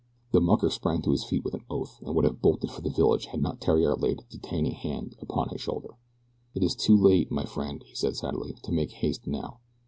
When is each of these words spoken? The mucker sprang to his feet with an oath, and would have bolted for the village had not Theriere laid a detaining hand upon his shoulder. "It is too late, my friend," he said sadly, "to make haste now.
The 0.31 0.41
mucker 0.41 0.71
sprang 0.71 1.03
to 1.03 1.11
his 1.11 1.23
feet 1.25 1.43
with 1.43 1.53
an 1.53 1.63
oath, 1.69 1.99
and 2.01 2.15
would 2.15 2.25
have 2.25 2.41
bolted 2.41 2.71
for 2.71 2.81
the 2.81 2.89
village 2.89 3.25
had 3.27 3.39
not 3.39 3.61
Theriere 3.61 3.93
laid 3.93 4.21
a 4.21 4.31
detaining 4.31 4.71
hand 4.73 5.15
upon 5.21 5.49
his 5.49 5.61
shoulder. 5.61 5.95
"It 6.55 6.63
is 6.63 6.75
too 6.75 6.97
late, 6.97 7.29
my 7.29 7.45
friend," 7.45 7.83
he 7.85 7.93
said 7.93 8.15
sadly, 8.15 8.55
"to 8.63 8.71
make 8.71 8.93
haste 8.93 9.27
now. 9.27 9.59